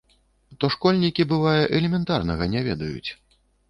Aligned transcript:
То 0.63 0.69
школьнікі, 0.75 1.27
бывае, 1.35 1.63
элементарнага 1.83 2.53
не 2.59 2.69
ведаюць. 2.73 3.09